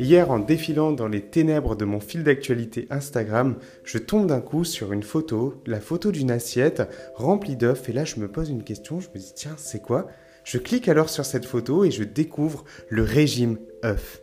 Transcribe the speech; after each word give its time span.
Hier, 0.00 0.30
en 0.30 0.38
défilant 0.38 0.92
dans 0.92 1.08
les 1.08 1.20
ténèbres 1.20 1.76
de 1.76 1.84
mon 1.84 2.00
fil 2.00 2.24
d'actualité 2.24 2.86
Instagram, 2.90 3.56
je 3.84 3.98
tombe 3.98 4.26
d'un 4.26 4.40
coup 4.40 4.64
sur 4.64 4.92
une 4.92 5.02
photo, 5.02 5.62
la 5.66 5.80
photo 5.80 6.12
d'une 6.12 6.30
assiette 6.30 6.82
remplie 7.14 7.56
d'œufs, 7.56 7.88
et 7.88 7.92
là 7.92 8.04
je 8.04 8.20
me 8.20 8.28
pose 8.28 8.50
une 8.50 8.64
question, 8.64 9.00
je 9.00 9.08
me 9.14 9.18
dis 9.18 9.32
tiens, 9.34 9.54
c'est 9.56 9.82
quoi? 9.82 10.08
Je 10.44 10.58
clique 10.58 10.88
alors 10.88 11.08
sur 11.08 11.24
cette 11.24 11.46
photo 11.46 11.84
et 11.84 11.90
je 11.90 12.04
découvre 12.04 12.64
le 12.88 13.02
régime 13.02 13.58
œuf. 13.84 14.20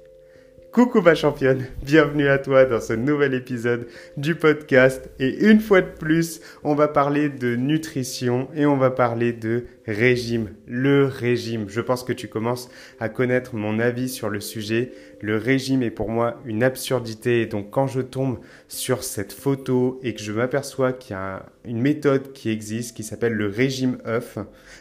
Coucou 0.71 1.01
ma 1.01 1.15
championne, 1.15 1.65
bienvenue 1.83 2.29
à 2.29 2.37
toi 2.37 2.63
dans 2.63 2.79
ce 2.79 2.93
nouvel 2.93 3.33
épisode 3.33 3.87
du 4.15 4.35
podcast. 4.35 5.09
Et 5.19 5.45
une 5.49 5.59
fois 5.59 5.81
de 5.81 5.89
plus, 5.89 6.39
on 6.63 6.75
va 6.75 6.87
parler 6.87 7.27
de 7.27 7.57
nutrition 7.57 8.47
et 8.55 8.65
on 8.65 8.77
va 8.77 8.89
parler 8.89 9.33
de 9.33 9.65
régime, 9.87 10.49
le 10.67 11.05
régime. 11.05 11.65
Je 11.67 11.81
pense 11.81 12.03
que 12.03 12.13
tu 12.13 12.27
commences 12.27 12.69
à 12.99 13.09
connaître 13.09 13.55
mon 13.55 13.79
avis 13.79 14.09
sur 14.09 14.29
le 14.29 14.39
sujet. 14.39 14.91
Le 15.21 15.37
régime 15.37 15.83
est 15.83 15.91
pour 15.91 16.09
moi 16.09 16.39
une 16.45 16.63
absurdité 16.63 17.45
donc 17.45 17.69
quand 17.71 17.87
je 17.87 18.01
tombe 18.01 18.39
sur 18.67 19.03
cette 19.03 19.33
photo 19.33 19.99
et 20.03 20.13
que 20.13 20.21
je 20.21 20.31
m'aperçois 20.31 20.93
qu'il 20.93 21.15
y 21.15 21.19
a 21.19 21.45
une 21.65 21.81
méthode 21.81 22.33
qui 22.33 22.49
existe 22.49 22.95
qui 22.95 23.03
s'appelle 23.03 23.33
le 23.33 23.47
régime 23.47 23.97
œuf, 24.05 24.37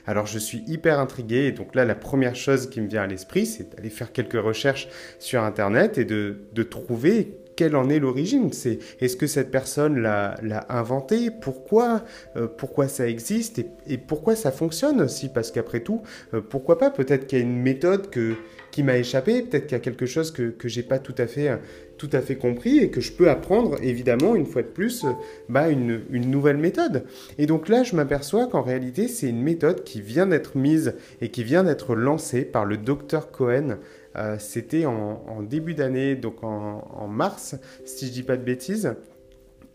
alors 0.06 0.26
je 0.26 0.38
suis 0.38 0.62
hyper 0.66 0.98
intrigué 0.98 1.46
et 1.46 1.52
donc 1.52 1.74
là 1.74 1.84
la 1.84 1.94
première 1.94 2.36
chose 2.36 2.70
qui 2.70 2.80
me 2.80 2.88
vient 2.88 3.02
à 3.02 3.06
l'esprit 3.06 3.46
c'est 3.46 3.74
d'aller 3.74 3.90
faire 3.90 4.12
quelques 4.12 4.40
recherches 4.40 4.88
sur 5.18 5.42
internet 5.42 5.98
et 5.98 6.04
de, 6.04 6.38
de 6.52 6.62
trouver 6.62 7.39
quelle 7.60 7.76
en 7.76 7.90
est 7.90 7.98
l'origine? 7.98 8.54
C'est 8.54 8.78
est-ce 9.02 9.18
que 9.18 9.26
cette 9.26 9.50
personne 9.50 10.00
l'a 10.00 10.64
inventé? 10.70 11.30
Pourquoi 11.30 12.02
euh, 12.36 12.46
Pourquoi 12.46 12.88
ça 12.88 13.06
existe? 13.06 13.60
Et, 13.86 13.98
pourquoi 13.98 14.34
ça 14.34 14.50
fonctionne 14.50 15.02
aussi? 15.02 15.28
Parce 15.28 15.50
qu'après 15.50 15.80
tout, 15.80 16.00
euh, 16.32 16.40
pourquoi 16.40 16.78
pas? 16.78 16.88
Peut-être 16.88 17.26
qu'il 17.26 17.38
y 17.38 17.42
a 17.42 17.44
une 17.44 17.60
méthode 17.60 18.08
que, 18.08 18.36
qui 18.70 18.82
m'a 18.82 18.96
échappé, 18.96 19.42
peut-être 19.42 19.66
qu'il 19.66 19.76
y 19.76 19.80
a 19.80 19.80
quelque 19.80 20.06
chose 20.06 20.30
que 20.30 20.48
que 20.48 20.68
j'ai 20.68 20.82
pas 20.82 20.98
tout 20.98 21.14
à 21.18 21.26
fait 21.26 21.50
tout 21.98 22.08
à 22.14 22.22
fait 22.22 22.36
compris 22.36 22.78
et 22.78 22.88
que 22.88 23.02
je 23.02 23.12
peux 23.12 23.28
apprendre 23.28 23.76
évidemment 23.82 24.34
une 24.34 24.46
fois 24.46 24.62
de 24.62 24.68
plus 24.68 25.04
bah, 25.50 25.68
une, 25.68 26.00
une 26.10 26.30
nouvelle 26.30 26.56
méthode. 26.56 27.04
Et 27.36 27.44
donc 27.44 27.68
là, 27.68 27.82
je 27.82 27.94
m'aperçois 27.94 28.46
qu'en 28.46 28.62
réalité, 28.62 29.06
c'est 29.06 29.28
une 29.28 29.42
méthode 29.42 29.84
qui 29.84 30.00
vient 30.00 30.26
d'être 30.26 30.56
mise 30.56 30.94
et 31.20 31.28
qui 31.28 31.44
vient 31.44 31.62
d'être 31.62 31.94
lancée 31.94 32.46
par 32.46 32.64
le 32.64 32.78
docteur 32.78 33.30
Cohen 33.30 33.76
euh, 34.16 34.36
c'était 34.38 34.86
en, 34.86 35.42
début 35.42 35.74
d'année, 35.74 36.16
donc 36.16 36.42
en, 36.42 37.06
mars, 37.08 37.56
si 37.84 38.06
je 38.06 38.12
dis 38.12 38.22
pas 38.22 38.36
de 38.36 38.42
bêtises. 38.42 38.94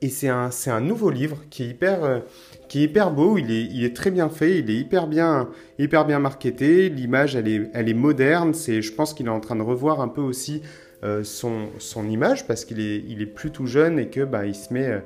Et 0.01 0.09
c'est 0.09 0.27
un, 0.27 0.49
un, 0.67 0.81
nouveau 0.81 1.09
livre 1.09 1.37
qui 1.49 1.63
est 1.63 1.67
hyper, 1.67 2.03
euh, 2.03 2.19
qui 2.67 2.81
est 2.81 2.83
hyper 2.83 3.11
beau, 3.11 3.37
il 3.37 3.49
est, 3.49 3.63
il 3.63 3.83
est, 3.85 3.95
très 3.95 4.11
bien 4.11 4.29
fait, 4.29 4.59
il 4.59 4.69
est 4.69 4.75
hyper 4.75 5.07
bien, 5.07 5.49
hyper 5.79 6.05
bien 6.05 6.19
marketé, 6.19 6.89
l'image 6.89 7.35
elle 7.35 7.47
est, 7.47 7.69
elle 7.73 7.89
est 7.89 7.93
moderne, 7.93 8.53
c'est, 8.53 8.81
je 8.81 8.93
pense 8.93 9.13
qu'il 9.13 9.27
est 9.27 9.29
en 9.29 9.39
train 9.39 9.55
de 9.55 9.61
revoir 9.61 10.01
un 10.01 10.09
peu 10.09 10.21
aussi 10.21 10.61
euh, 11.03 11.23
son, 11.23 11.69
son, 11.79 12.09
image 12.09 12.45
parce 12.45 12.65
qu'il 12.65 12.81
est, 12.81 13.03
il 13.07 13.21
est 13.21 13.25
plus 13.25 13.51
jeune 13.65 13.97
et 13.97 14.09
que 14.09 14.25
bah, 14.25 14.41
se 14.53 14.73
met, 14.73 15.01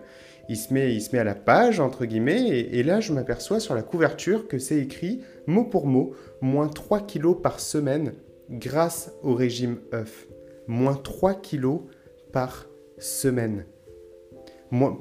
se 0.50 0.56
se 0.56 0.74
met 0.74 1.20
à 1.20 1.24
la 1.24 1.36
page, 1.36 1.80
entre 1.80 2.06
guillemets, 2.06 2.50
et, 2.50 2.80
et 2.80 2.84
là 2.84 3.00
je 3.00 3.14
m'aperçois 3.14 3.60
sur 3.60 3.76
la 3.76 3.84
couverture 3.84 4.48
que 4.48 4.58
c'est 4.58 4.80
écrit 4.80 5.22
mot 5.46 5.66
pour 5.66 5.86
mot, 5.86 6.14
moins 6.42 6.68
3 6.68 7.02
kilos 7.02 7.38
par 7.42 7.60
semaine 7.60 8.14
grâce 8.50 9.12
au 9.24 9.34
régime 9.34 9.78
œuf. 9.94 10.28
Moins 10.68 10.96
3 10.96 11.36
kilos 11.36 11.82
par 12.32 12.68
semaine. 12.98 13.66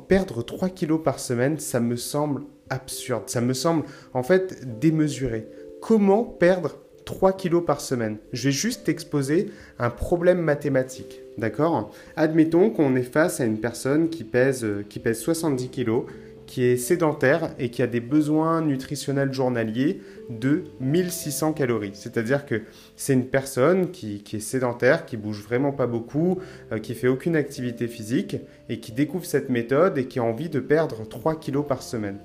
perdre 0.08 0.42
3 0.42 0.70
kilos 0.70 1.00
par 1.02 1.18
semaine, 1.18 1.58
ça 1.58 1.80
me 1.80 1.96
semble 1.96 2.42
absurde. 2.70 3.24
Ça 3.26 3.40
me 3.40 3.54
semble 3.54 3.84
en 4.14 4.22
fait 4.22 4.78
démesuré. 4.78 5.48
Comment 5.80 6.24
perdre 6.24 6.76
3 7.04 7.32
kilos 7.32 7.64
par 7.64 7.80
semaine? 7.80 8.18
Je 8.32 8.48
vais 8.48 8.52
juste 8.52 8.88
exposer 8.88 9.50
un 9.78 9.90
problème 9.90 10.40
mathématique. 10.40 11.20
D'accord? 11.38 11.92
Admettons 12.16 12.70
qu'on 12.70 12.96
est 12.96 13.02
face 13.02 13.40
à 13.40 13.44
une 13.44 13.60
personne 13.60 14.10
qui 14.10 14.24
pèse, 14.24 14.66
qui 14.88 14.98
pèse 14.98 15.20
70 15.20 15.68
kilos 15.68 16.04
qui 16.48 16.64
est 16.64 16.78
sédentaire 16.78 17.50
et 17.58 17.68
qui 17.68 17.82
a 17.82 17.86
des 17.86 18.00
besoins 18.00 18.62
nutritionnels 18.62 19.34
journaliers 19.34 20.00
de 20.30 20.64
1600 20.80 21.52
calories. 21.52 21.92
C'est-à-dire 21.92 22.46
que 22.46 22.62
c'est 22.96 23.12
une 23.12 23.26
personne 23.26 23.90
qui, 23.90 24.24
est 24.32 24.40
sédentaire, 24.40 25.04
qui 25.04 25.18
bouge 25.18 25.42
vraiment 25.42 25.72
pas 25.72 25.86
beaucoup, 25.86 26.38
euh, 26.72 26.78
qui 26.78 26.94
fait 26.94 27.06
aucune 27.06 27.36
activité 27.36 27.86
physique 27.86 28.36
et 28.70 28.80
qui 28.80 28.92
découvre 28.92 29.26
cette 29.26 29.50
méthode 29.50 29.98
et 29.98 30.06
qui 30.06 30.20
a 30.20 30.24
envie 30.24 30.48
de 30.48 30.58
perdre 30.58 31.06
3 31.06 31.38
kilos 31.38 31.66
par 31.68 31.82
semaine. 31.82 32.16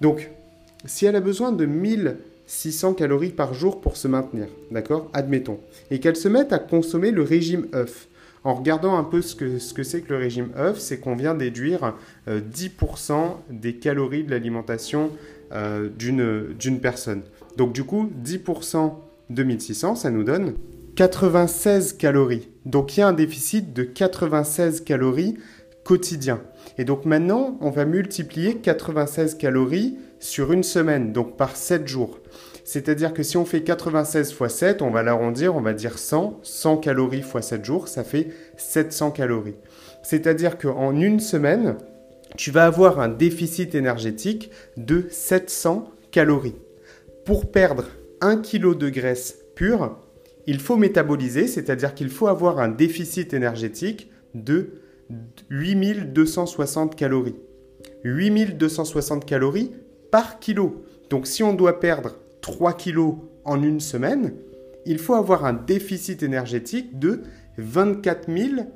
Donc, 0.00 0.30
si 0.84 1.06
elle 1.06 1.14
a 1.14 1.20
besoin 1.20 1.52
de 1.52 1.64
1600 1.64 2.94
calories 2.94 3.30
par 3.30 3.54
jour 3.54 3.80
pour 3.80 3.96
se 3.96 4.08
maintenir, 4.08 4.48
d'accord? 4.72 5.08
Admettons. 5.12 5.60
Et 5.92 6.00
qu'elle 6.00 6.16
se 6.16 6.28
mette 6.28 6.52
à 6.52 6.58
consommer 6.58 7.12
le 7.12 7.22
régime 7.22 7.68
œuf 7.74 8.08
en 8.44 8.54
regardant 8.54 8.96
un 8.96 9.04
peu 9.04 9.22
ce 9.22 9.34
que 9.34 9.58
c'est 9.58 9.84
ce 9.84 9.98
que, 9.98 10.06
que 10.06 10.12
le 10.12 10.18
régime 10.18 10.50
œuf, 10.56 10.78
c'est 10.78 10.98
qu'on 10.98 11.14
vient 11.14 11.34
déduire 11.34 11.94
10% 12.28 13.12
euh, 13.12 13.16
des 13.50 13.76
calories 13.76 14.24
de 14.24 14.30
l'alimentation 14.30 15.10
euh, 15.52 15.88
d'une 15.88 16.80
personne. 16.80 17.22
Donc 17.56 17.72
du 17.72 17.84
coup, 17.84 18.10
10% 18.24 18.92
de 19.30 19.42
1600, 19.42 19.96
ça 19.96 20.10
nous 20.10 20.24
donne 20.24 20.54
96 20.96 21.94
calories. 21.94 22.48
Donc 22.66 22.96
il 22.96 23.00
y 23.00 23.02
a 23.02 23.08
un 23.08 23.12
déficit 23.12 23.72
de 23.72 23.82
96 23.82 24.82
calories 24.82 25.36
quotidien. 25.84 26.40
Et 26.78 26.84
donc 26.84 27.04
maintenant, 27.04 27.58
on 27.60 27.70
va 27.70 27.84
multiplier 27.84 28.56
96 28.56 29.34
calories 29.36 29.96
sur 30.22 30.52
une 30.52 30.62
semaine, 30.62 31.12
donc 31.12 31.36
par 31.36 31.56
7 31.56 31.86
jours. 31.86 32.20
C'est-à-dire 32.64 33.12
que 33.12 33.24
si 33.24 33.36
on 33.36 33.44
fait 33.44 33.62
96 33.62 34.36
x 34.40 34.54
7, 34.54 34.82
on 34.82 34.90
va 34.90 35.02
l'arrondir, 35.02 35.56
on 35.56 35.60
va 35.60 35.72
dire 35.72 35.98
100. 35.98 36.40
100 36.42 36.76
calories 36.78 37.18
x 37.18 37.40
7 37.40 37.64
jours, 37.64 37.88
ça 37.88 38.04
fait 38.04 38.28
700 38.56 39.10
calories. 39.10 39.56
C'est-à-dire 40.04 40.58
qu'en 40.58 40.94
une 40.94 41.18
semaine, 41.18 41.76
tu 42.36 42.52
vas 42.52 42.66
avoir 42.66 43.00
un 43.00 43.08
déficit 43.08 43.74
énergétique 43.74 44.50
de 44.76 45.06
700 45.10 45.90
calories. 46.12 46.56
Pour 47.24 47.50
perdre 47.50 47.88
1 48.20 48.36
kg 48.36 48.78
de 48.78 48.90
graisse 48.90 49.38
pure, 49.56 49.98
il 50.46 50.60
faut 50.60 50.76
métaboliser, 50.76 51.48
c'est-à-dire 51.48 51.94
qu'il 51.94 52.10
faut 52.10 52.28
avoir 52.28 52.60
un 52.60 52.68
déficit 52.68 53.34
énergétique 53.34 54.10
de 54.34 54.70
8260 55.50 56.94
calories. 56.94 57.36
8260 58.04 59.24
calories 59.26 59.72
par 60.12 60.38
kilo. 60.38 60.84
Donc 61.10 61.26
si 61.26 61.42
on 61.42 61.54
doit 61.54 61.80
perdre 61.80 62.12
3 62.42 62.74
kilos 62.74 63.16
en 63.44 63.60
une 63.60 63.80
semaine, 63.80 64.34
il 64.86 64.98
faut 64.98 65.14
avoir 65.14 65.44
un 65.44 65.54
déficit 65.54 66.22
énergétique 66.22 67.00
de 67.00 67.22
24 67.58 68.28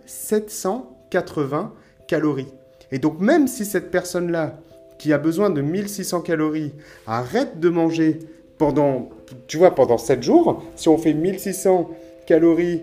780 0.06 1.72
calories. 2.08 2.52
Et 2.90 2.98
donc 2.98 3.20
même 3.20 3.46
si 3.46 3.64
cette 3.64 3.92
personne-là, 3.92 4.58
qui 4.98 5.12
a 5.12 5.18
besoin 5.18 5.50
de 5.50 5.60
1600 5.60 6.22
calories, 6.22 6.72
arrête 7.06 7.60
de 7.60 7.68
manger 7.68 8.18
pendant, 8.56 9.10
tu 9.46 9.58
vois, 9.58 9.74
pendant 9.74 9.98
7 9.98 10.22
jours, 10.22 10.64
si 10.74 10.88
on 10.88 10.96
fait 10.96 11.12
1600 11.12 11.90
calories 12.26 12.80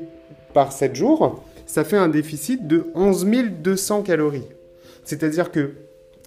par 0.53 0.71
7 0.71 0.95
jours, 0.95 1.43
ça 1.65 1.83
fait 1.83 1.97
un 1.97 2.09
déficit 2.09 2.67
de 2.67 2.85
11 2.93 3.25
200 3.63 4.03
calories. 4.03 4.47
C'est-à-dire 5.03 5.51
que 5.51 5.71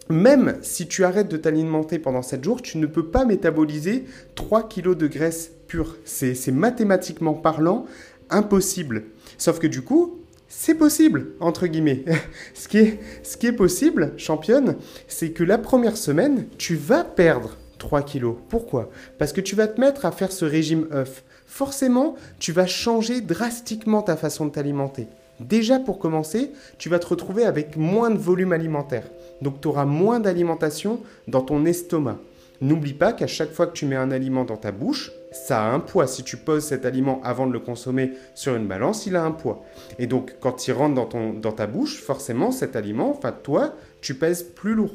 même 0.09 0.56
si 0.62 0.87
tu 0.87 1.05
arrêtes 1.05 1.28
de 1.28 1.37
t'alimenter 1.37 1.99
pendant 1.99 2.22
7 2.22 2.44
jours, 2.44 2.62
tu 2.62 2.78
ne 2.78 2.87
peux 2.87 3.06
pas 3.06 3.25
métaboliser 3.25 4.05
3 4.34 4.69
kg 4.69 4.94
de 4.94 5.06
graisse 5.06 5.53
pure. 5.67 5.97
C'est 6.05 6.53
mathématiquement 6.53 7.34
parlant 7.34 7.87
impossible. 8.31 9.05
Sauf 9.39 9.59
que 9.59 9.67
du 9.67 9.83
coup, 9.83 10.21
c'est 10.49 10.75
possible, 10.75 11.33
entre 11.41 11.67
guillemets. 11.67 12.05
ce, 12.55 12.69
qui 12.69 12.78
est, 12.78 13.00
ce 13.22 13.37
qui 13.37 13.49
est 13.49 13.53
possible, 13.53 14.12
championne, 14.17 14.77
c'est 15.09 15.31
que 15.31 15.44
la 15.44 15.59
première 15.59 15.97
semaine, 15.97 16.47
tu 16.56 16.77
vas 16.77 17.05
perdre 17.05 17.56
3 17.78 18.03
kilos. 18.03 18.37
Pourquoi? 18.49 18.91
Parce 19.19 19.33
que 19.33 19.41
tu 19.41 19.56
vas 19.56 19.67
te 19.67 19.81
mettre 19.81 20.06
à 20.06 20.12
faire 20.12 20.33
ce 20.33 20.44
régime 20.44 20.87
œuf. 20.93 21.25
Forcément, 21.47 22.17
tu 22.38 22.52
vas 22.52 22.67
changer 22.67 23.20
drastiquement 23.20 24.02
ta 24.02 24.17
façon 24.17 24.47
de 24.47 24.50
t'alimenter. 24.50 25.09
Déjà 25.41 25.79
pour 25.79 25.99
commencer, 25.99 26.52
tu 26.79 26.88
vas 26.88 26.99
te 26.99 27.06
retrouver 27.06 27.44
avec 27.44 27.76
moins 27.76 28.11
de 28.11 28.19
volume 28.19 28.52
alimentaire. 28.52 29.05
Donc 29.43 29.61
tu 29.61 29.69
auras 29.69 29.85
moins 29.85 30.21
d'alimentation 30.21 31.00
dans 31.29 31.43
ton 31.43 31.65
estomac. 31.65 32.19
N'oublie 32.61 32.94
pas 32.94 33.12
qu'à 33.12 33.27
chaque 33.27 33.53
fois 33.53 33.67
que 33.67 33.75
tu 33.75 33.85
mets 33.85 33.97
un 33.97 34.11
aliment 34.11 34.44
dans 34.44 34.56
ta 34.56 34.73
bouche, 34.73 35.12
ça 35.33 35.62
a 35.62 35.71
un 35.71 35.81
poids. 35.81 36.06
Si 36.06 36.23
tu 36.23 36.38
poses 36.38 36.65
cet 36.65 36.87
aliment 36.87 37.21
avant 37.23 37.47
de 37.47 37.53
le 37.53 37.61
consommer 37.61 38.12
sur 38.35 38.56
une 38.56 38.67
balance, 38.67 39.06
il 39.06 39.15
a 39.17 39.23
un 39.23 39.31
poids. 39.31 39.62
Et 39.99 40.06
donc 40.06 40.37
quand 40.41 40.67
il 40.67 40.73
rentre 40.73 40.94
dans, 40.94 41.05
ton, 41.05 41.35
dans 41.35 41.53
ta 41.53 41.67
bouche, 41.67 42.00
forcément 42.00 42.53
cet 42.53 42.75
aliment, 42.75 43.11
enfin 43.11 43.33
toi, 43.33 43.75
tu 44.00 44.15
pèses 44.15 44.43
plus 44.43 44.75
lourd. 44.75 44.94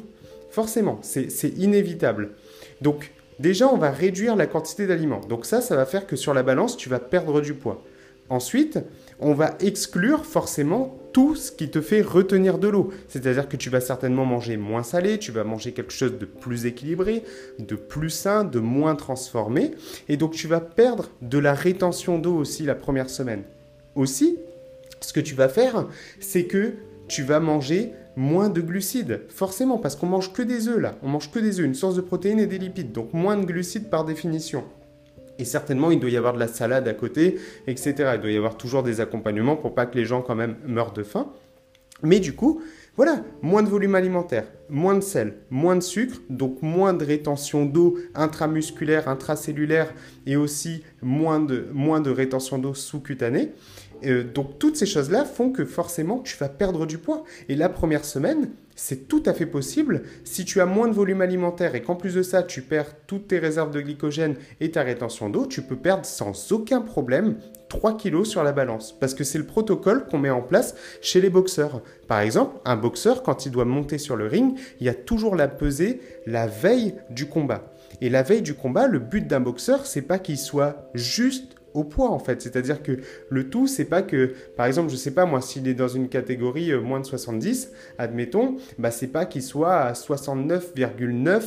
Forcément, 0.50 1.00
c'est 1.02 1.50
inévitable. 1.58 2.32
Donc 2.82 3.12
déjà, 3.40 3.68
on 3.72 3.78
va 3.78 3.92
réduire 3.92 4.36
la 4.36 4.48
quantité 4.48 4.88
d'aliments. 4.88 5.22
Donc 5.30 5.46
ça, 5.46 5.62
ça 5.62 5.76
va 5.76 5.86
faire 5.86 6.08
que 6.08 6.16
sur 6.16 6.34
la 6.34 6.44
balance, 6.44 6.76
tu 6.76 6.90
vas 6.90 7.00
perdre 7.00 7.42
du 7.42 7.54
poids. 7.54 7.84
Ensuite, 8.30 8.80
on 9.20 9.34
va 9.34 9.56
exclure 9.60 10.26
forcément 10.26 10.98
tout 11.14 11.36
ce 11.36 11.52
qui 11.52 11.70
te 11.70 11.82
fait 11.82 12.02
retenir 12.02 12.58
de 12.58 12.68
l'eau. 12.68 12.92
C'est-à-dire 13.08 13.50
que 13.50 13.58
tu 13.58 13.70
vas 13.70 13.82
certainement 13.82 14.26
manger 14.26 14.58
moins 14.58 14.84
salé, 14.84 15.18
tu 15.20 15.32
vas 15.32 15.44
manger 15.44 15.72
quelque 15.74 15.94
chose 15.94 16.18
de 16.18 16.26
plus 16.26 16.66
équilibré, 16.66 17.24
de 17.60 17.76
plus 17.76 18.10
sain, 18.10 18.44
de 18.44 18.60
moins 18.60 18.96
transformé. 18.96 19.72
Et 20.10 20.18
donc 20.18 20.34
tu 20.34 20.48
vas 20.48 20.62
perdre 20.62 21.10
de 21.22 21.38
la 21.38 21.54
rétention 21.54 22.18
d'eau 22.18 22.36
aussi 22.36 22.64
la 22.64 22.76
première 22.76 23.10
semaine. 23.10 23.44
Aussi, 23.96 24.38
ce 25.02 25.14
que 25.14 25.20
tu 25.20 25.36
vas 25.36 25.50
faire, 25.50 25.88
c'est 26.20 26.46
que 26.46 26.74
tu 27.08 27.24
vas 27.24 27.40
manger 27.40 27.92
moins 28.16 28.50
de 28.50 28.62
glucides, 28.62 29.22
forcément, 29.30 29.78
parce 29.78 29.96
qu'on 29.96 30.08
mange 30.08 30.34
que 30.34 30.42
des 30.42 30.68
œufs 30.68 30.80
là, 30.80 30.96
on 31.02 31.10
mange 31.10 31.32
que 31.32 31.40
des 31.40 31.60
œufs, 31.60 31.66
une 31.66 31.76
source 31.76 31.96
de 31.96 32.02
protéines 32.02 32.40
et 32.40 32.48
des 32.48 32.58
lipides, 32.58 32.92
donc 32.92 33.14
moins 33.14 33.38
de 33.38 33.46
glucides 33.46 33.90
par 33.90 34.06
définition. 34.06 34.64
Et 35.42 35.46
certainement, 35.46 35.90
il 35.90 36.00
doit 36.00 36.12
y 36.12 36.18
avoir 36.18 36.34
de 36.34 36.40
la 36.40 36.48
salade 36.48 36.88
à 36.88 36.94
côté, 36.94 37.40
etc. 37.66 38.12
Il 38.14 38.22
doit 38.22 38.30
y 38.30 38.38
avoir 38.38 38.58
toujours 38.58 38.84
des 38.84 39.02
accompagnements 39.02 39.56
pour 39.56 39.74
pas 39.74 39.88
que 39.88 39.98
les 39.98 40.06
gens 40.06 40.22
quand 40.22 40.36
même 40.36 40.56
meurent 40.68 40.94
de 40.94 41.02
faim. 41.02 41.34
Mais 42.04 42.20
du 42.20 42.34
coup, 42.34 42.62
voilà, 42.96 43.24
moins 43.42 43.64
de 43.64 43.70
volume 43.70 43.96
alimentaire, 43.96 44.46
moins 44.70 44.94
de 44.94 45.02
sel, 45.02 45.34
moins 45.50 45.76
de 45.76 45.82
sucre, 45.82 46.18
donc 46.30 46.62
moins 46.62 46.94
de 46.94 47.04
rétention 47.04 47.66
d'eau 47.66 47.98
intramusculaire, 48.14 49.08
intracellulaire 49.08 49.92
et 50.28 50.36
aussi 50.36 50.84
moins 51.02 51.40
de, 51.40 51.66
moins 51.74 52.02
de 52.02 52.12
rétention 52.12 52.60
d'eau 52.60 52.76
sous-cutanée. 52.76 53.54
Euh, 54.06 54.24
donc 54.24 54.60
toutes 54.60 54.76
ces 54.76 54.86
choses-là 54.86 55.26
font 55.26 55.52
que 55.52 55.66
forcément 55.66 56.20
tu 56.20 56.38
vas 56.38 56.50
perdre 56.50 56.86
du 56.86 57.00
poids. 57.00 57.24
Et 57.50 57.56
la 57.56 57.70
première 57.70 58.06
semaine, 58.06 58.52
c'est 58.82 59.08
tout 59.08 59.22
à 59.28 59.34
fait 59.36 59.46
possible. 59.46 60.02
Si 60.24 60.44
tu 60.44 60.60
as 60.60 60.66
moins 60.66 60.88
de 60.88 60.94
volume 60.94 61.22
alimentaire 61.22 61.76
et 61.76 61.84
qu'en 61.84 61.96
plus 61.96 62.16
de 62.16 62.24
ça, 62.24 62.42
tu 62.42 62.64
perds 62.64 62.96
toutes 63.06 63.28
tes 63.28 63.38
réserves 63.38 63.70
de 63.70 63.80
glycogène 63.80 64.38
et 64.60 64.72
ta 64.72 64.82
rétention 64.82 65.30
d'eau, 65.30 65.46
tu 65.46 65.62
peux 65.62 65.76
perdre 65.76 66.04
sans 66.04 66.52
aucun 66.52 66.82
problème 66.82 67.36
3 67.70 67.96
kilos 67.96 68.28
sur 68.28 68.44
la 68.44 68.54
balance. 68.54 68.98
Parce 69.00 69.14
que 69.14 69.24
c'est 69.24 69.38
le 69.38 69.46
protocole 69.46 70.08
qu'on 70.08 70.18
met 70.18 70.32
en 70.32 70.42
place 70.42 70.74
chez 71.00 71.22
les 71.22 71.30
boxeurs. 71.30 71.84
Par 72.08 72.22
exemple, 72.22 72.58
un 72.66 72.76
boxeur, 72.76 73.22
quand 73.22 73.46
il 73.46 73.52
doit 73.52 73.66
monter 73.66 74.00
sur 74.00 74.16
le 74.16 74.26
ring, 74.26 74.58
il 74.80 74.88
y 74.88 74.90
a 74.90 74.96
toujours 74.96 75.36
la 75.36 75.48
pesée 75.48 76.02
la 76.26 76.48
veille 76.48 76.96
du 77.12 77.28
combat. 77.28 77.72
Et 78.02 78.10
la 78.10 78.24
veille 78.24 78.42
du 78.42 78.56
combat, 78.56 78.88
le 78.88 78.98
but 78.98 79.28
d'un 79.28 79.42
boxeur, 79.42 79.86
c'est 79.86 80.02
pas 80.02 80.18
qu'il 80.18 80.40
soit 80.40 80.90
juste 80.96 81.56
au 81.74 81.84
poids 81.84 82.10
en 82.10 82.20
fait. 82.20 82.42
C'est-à-dire 82.42 82.84
que 82.84 83.00
le 83.30 83.50
tout, 83.50 83.68
c'est 83.68 83.86
pas 83.86 84.02
que, 84.02 84.34
par 84.56 84.66
exemple, 84.66 84.90
je 84.90 84.96
sais 84.96 85.12
pas 85.12 85.26
moi, 85.26 85.42
s'il 85.42 85.68
est 85.68 85.74
dans 85.74 85.88
une 85.88 86.10
catégorie 86.10 86.72
euh, 86.72 86.82
moins 86.82 87.00
de 87.00 87.06
70, 87.06 87.72
admettons, 87.98 88.58
bah 88.78 88.92
c'est 88.92 89.08
pas 89.08 89.26
qu'il 89.26 89.44
soit 89.44 89.76
à 89.76 89.94
69,9 89.94 91.42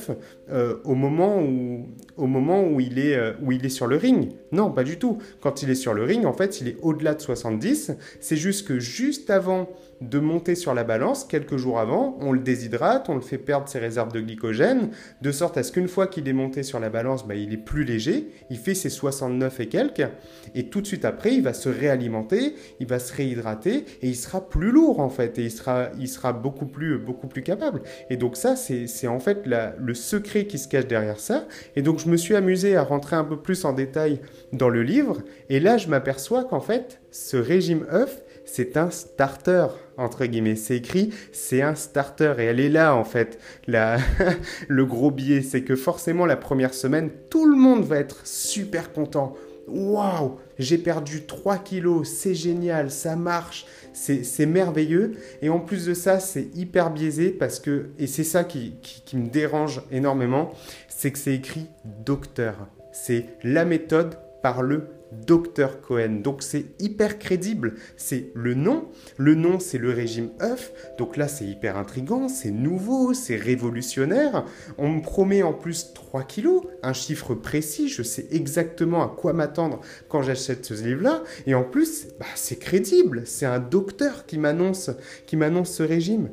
euh, 0.51 0.77
au 0.85 0.95
moment 0.95 1.41
où 1.41 1.89
au 2.17 2.27
moment 2.27 2.63
où 2.63 2.79
il 2.81 2.99
est 2.99 3.17
euh, 3.17 3.33
où 3.43 3.53
il 3.53 3.65
est 3.65 3.71
sur 3.71 3.87
le 3.87 3.97
ring. 3.97 4.33
Non, 4.53 4.71
pas 4.71 4.85
du 4.85 4.99
tout. 4.99 5.19
Quand 5.41 5.63
il 5.63 5.71
est 5.71 5.75
sur 5.75 5.95
le 5.95 6.05
ring, 6.05 6.27
en 6.27 6.33
fait, 6.33 6.61
il 6.61 6.69
est 6.69 6.77
au-delà 6.83 7.15
de 7.15 7.21
70. 7.21 7.93
C'est 8.21 8.37
juste 8.37 8.69
que 8.69 8.79
juste 8.79 9.31
avant 9.31 9.69
de 10.01 10.19
monter 10.19 10.55
sur 10.55 10.75
la 10.75 10.85
balance, 10.85 11.25
quelques 11.25 11.57
jours 11.57 11.79
avant, 11.79 12.19
on 12.21 12.33
le 12.33 12.41
déshydrate, 12.41 13.09
on 13.09 13.15
le 13.15 13.21
fait 13.21 13.39
perdre 13.39 13.69
ses 13.69 13.79
réserves 13.79 14.13
de 14.13 14.21
glycogène, 14.21 14.91
de 15.23 15.33
sorte 15.33 15.57
à 15.57 15.63
ce 15.63 15.73
qu'une 15.73 15.89
fois 15.89 16.07
qu'il 16.07 16.29
est 16.29 16.33
monté 16.35 16.63
sur 16.63 16.79
la 16.79 16.91
balance, 16.91 17.27
bah, 17.27 17.35
il 17.35 17.53
est 17.53 17.59
plus 17.59 17.85
léger, 17.85 18.29
il 18.51 18.59
fait 18.59 18.75
ses 18.75 18.91
69 18.91 19.61
et 19.61 19.69
quelques, 19.69 20.07
et 20.55 20.69
tout 20.69 20.81
de 20.81 20.87
suite 20.87 21.05
après, 21.05 21.35
il 21.35 21.43
va 21.43 21.55
se 21.55 21.69
réalimenter, 21.69 22.55
il 22.81 22.87
va 22.87 22.99
se 22.99 23.15
réhydrater, 23.15 23.85
et 24.03 24.09
il 24.09 24.17
sera 24.17 24.47
plus 24.47 24.71
lourd 24.71 25.01
en 25.01 25.09
fait, 25.09 25.39
et 25.39 25.45
il 25.45 25.51
sera, 25.51 25.89
il 25.99 26.09
sera 26.09 26.33
beaucoup, 26.33 26.67
plus, 26.67 26.99
beaucoup 26.99 27.29
plus 27.29 27.43
capable. 27.43 27.83
Et 28.11 28.17
donc 28.17 28.37
ça, 28.37 28.57
c'est 28.57 29.07
en 29.07 29.21
fait 29.21 29.47
le 29.47 29.95
secret 29.95 30.34
qui 30.43 30.59
se 30.59 30.69
cache 30.69 30.87
derrière 30.87 31.21
ça. 31.21 31.47
Et 31.77 31.83
donc 31.83 31.99
je 32.01 32.09
me 32.09 32.17
suis 32.17 32.35
amusé 32.35 32.77
à 32.77 32.83
rentrer 32.83 33.17
un 33.17 33.25
peu 33.25 33.37
plus 33.37 33.65
en 33.65 33.73
détail 33.73 34.21
dans 34.53 34.69
le 34.69 34.83
livre, 34.83 35.23
et 35.49 35.61
là 35.61 35.77
je 35.79 35.89
m'aperçois 35.89 36.45
qu'en 36.45 36.61
fait, 36.61 37.01
ce 37.11 37.37
régime 37.37 37.87
œuf, 37.93 38.21
c'est 38.45 38.77
un 38.77 38.91
starter, 38.91 39.67
entre 39.97 40.27
guillemets. 40.27 40.57
C'est 40.57 40.77
écrit, 40.77 41.11
c'est 41.33 41.63
un 41.63 41.75
starter. 41.75 42.35
Et 42.39 42.45
elle 42.45 42.61
est 42.61 42.69
là, 42.69 42.95
en 42.95 43.05
fait, 43.05 43.39
la... 43.67 43.97
le 44.69 44.85
gros 44.85 45.11
biais. 45.11 45.43
C'est 45.43 45.63
que 45.63 45.77
forcément, 45.77 46.27
la 46.27 46.37
première 46.37 46.75
semaine, 46.75 47.11
tout 47.31 47.47
le 47.47 47.57
monde 47.57 47.85
va 47.85 47.99
être 47.99 48.27
super 48.27 48.93
content. 48.93 49.35
Waouh, 49.67 50.37
j'ai 50.59 50.79
perdu 50.79 51.25
3 51.27 51.59
kilos, 51.59 52.09
c'est 52.09 52.35
génial, 52.35 52.91
ça 52.91 53.17
marche, 53.17 53.67
c'est 53.93 54.47
merveilleux. 54.47 55.13
Et 55.43 55.49
en 55.49 55.61
plus 55.61 55.87
de 55.87 55.95
ça, 55.95 56.21
c'est 56.21 56.49
hyper 56.55 56.91
biaisé 56.91 57.31
parce 57.31 57.61
que, 57.61 57.91
et 57.99 58.07
c'est 58.07 58.25
ça 58.25 58.45
qui, 58.45 58.75
qui 58.83 59.17
me 59.17 59.29
dérange 59.29 59.83
énormément, 59.91 60.53
c'est 60.89 61.11
que 61.11 61.19
c'est 61.19 61.35
écrit 61.35 61.67
docteur. 62.05 62.69
C'est 62.93 63.27
la 63.43 63.65
méthode 63.65 64.19
par 64.43 64.63
le 64.63 64.89
Dr 65.13 65.81
Cohen. 65.81 66.21
Donc 66.23 66.43
c'est 66.43 66.65
hyper 66.81 67.19
crédible. 67.19 67.75
C'est 67.97 68.31
le 68.35 68.55
nom. 68.55 68.89
Le 69.17 69.35
nom, 69.35 69.59
c'est 69.59 69.79
le 69.79 69.91
régime 69.91 70.31
œuf. 70.41 70.73
Donc 70.99 71.17
là, 71.17 71.29
c'est 71.29 71.45
hyper 71.45 71.77
intrigant, 71.77 72.29
c'est 72.29 72.51
nouveau, 72.51 73.15
c'est 73.15 73.37
révolutionnaire. 73.37 74.45
On 74.79 74.89
me 74.89 75.03
promet 75.03 75.43
en 75.43 75.53
plus 75.53 75.93
3 75.95 76.25
kilos, 76.25 76.63
un 76.83 76.93
chiffre 76.93 77.35
précis. 77.35 77.89
Je 77.89 78.03
sais 78.03 78.27
exactement 78.31 79.03
à 79.03 79.09
quoi 79.09 79.33
m'attendre 79.33 79.81
quand 80.09 80.23
j'achète 80.23 80.65
ce 80.65 80.75
livre-là. 80.75 81.23
Et 81.47 81.55
en 81.55 81.65
plus, 81.65 82.09
bah, 82.19 82.27
c'est 82.35 82.59
crédible. 82.59 83.23
C'est 83.25 83.47
un 83.47 83.61
docteur 83.61 84.27
qui 84.27 84.39
m'annonce, 84.39 84.91
qui 85.27 85.37
m'annonce 85.37 85.71
ce 85.71 85.83
régime. 85.83 86.31